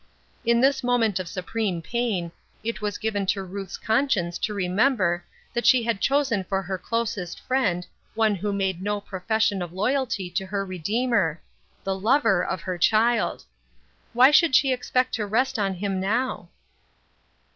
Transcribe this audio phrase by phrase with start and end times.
[0.43, 2.31] In this moment of supreme pain,
[2.63, 7.39] it was given to Ruth's conscience to remember that she had chosen for her closest
[7.41, 7.85] friend
[8.15, 11.39] one who made no profession of loyalty to her Redeemer—
[11.83, 13.45] the Lover of her child.
[14.13, 16.49] Why should she expect to rest on him now